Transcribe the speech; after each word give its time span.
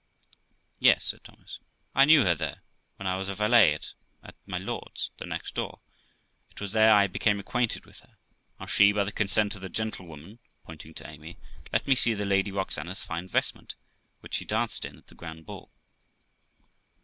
'Yes', 0.79 1.05
said 1.05 1.23
Thomas, 1.23 1.59
'I 1.93 2.05
knew 2.05 2.23
her 2.23 2.33
there, 2.33 2.63
when 2.95 3.05
I 3.05 3.17
was 3.17 3.29
a 3.29 3.35
valet 3.35 3.75
at 3.75 3.93
my 4.47 4.57
Lord 4.57 4.91
D 4.95 4.99
's, 4.99 5.09
the 5.19 5.27
next 5.27 5.53
door; 5.53 5.79
it 6.49 6.59
was 6.59 6.71
there 6.71 6.91
I 6.91 7.05
became 7.05 7.39
acquainted 7.39 7.85
with 7.85 7.99
her; 7.99 8.17
and 8.59 8.67
she, 8.67 8.91
by 8.93 9.03
the 9.03 9.11
consent 9.11 9.53
of 9.53 9.61
the 9.61 9.69
gentlewoman', 9.69 10.39
pointing 10.63 10.95
to 10.95 11.07
Amy, 11.07 11.37
'let 11.71 11.85
me 11.85 11.93
see 11.93 12.15
the 12.15 12.25
Lady 12.25 12.49
Roxana's 12.51 13.03
fine 13.03 13.27
vestment, 13.27 13.75
which 14.21 14.33
she 14.33 14.43
danced 14.45 14.85
in 14.85 14.97
at 14.97 15.05
the 15.05 15.13
grand 15.13 15.45
ball.' 15.45 15.69